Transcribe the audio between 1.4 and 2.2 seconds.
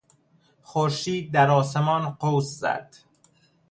آسمان